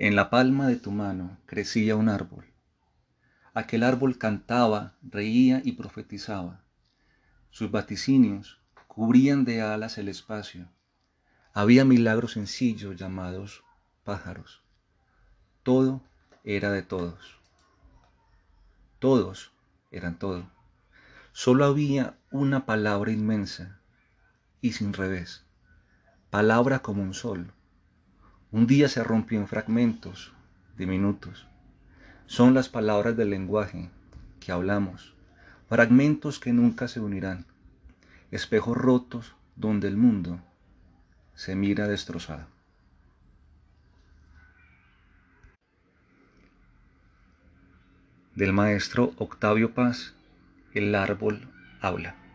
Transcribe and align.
En 0.00 0.14
la 0.14 0.30
palma 0.30 0.68
de 0.68 0.76
tu 0.76 0.92
mano 0.92 1.38
crecía 1.44 1.96
un 1.96 2.08
árbol. 2.08 2.44
Aquel 3.52 3.82
árbol 3.82 4.16
cantaba, 4.16 4.94
reía 5.02 5.60
y 5.64 5.72
profetizaba. 5.72 6.62
Sus 7.50 7.72
vaticinios 7.72 8.60
cubrían 8.86 9.44
de 9.44 9.60
alas 9.60 9.98
el 9.98 10.06
espacio. 10.06 10.68
Había 11.52 11.84
milagros 11.84 12.34
sencillos 12.34 12.94
llamados 12.94 13.64
pájaros. 14.04 14.62
Todo 15.64 16.00
era 16.44 16.70
de 16.70 16.82
todos. 16.82 17.40
Todos 19.00 19.50
eran 19.90 20.16
todo. 20.16 20.48
Solo 21.32 21.64
había 21.64 22.16
una 22.30 22.66
palabra 22.66 23.10
inmensa 23.10 23.80
y 24.60 24.74
sin 24.74 24.92
revés. 24.92 25.44
Palabra 26.30 26.82
como 26.82 27.02
un 27.02 27.14
sol. 27.14 27.52
Un 28.50 28.66
día 28.66 28.88
se 28.88 29.04
rompió 29.04 29.38
en 29.38 29.46
fragmentos 29.46 30.32
diminutos. 30.78 31.46
Son 32.24 32.54
las 32.54 32.70
palabras 32.70 33.14
del 33.14 33.28
lenguaje 33.28 33.90
que 34.40 34.52
hablamos, 34.52 35.14
fragmentos 35.68 36.38
que 36.38 36.54
nunca 36.54 36.88
se 36.88 36.98
unirán, 36.98 37.44
espejos 38.30 38.74
rotos 38.74 39.34
donde 39.56 39.88
el 39.88 39.98
mundo 39.98 40.40
se 41.34 41.56
mira 41.56 41.88
destrozado. 41.88 42.46
Del 48.34 48.54
maestro 48.54 49.12
Octavio 49.18 49.74
Paz, 49.74 50.14
el 50.72 50.94
árbol 50.94 51.46
habla. 51.82 52.27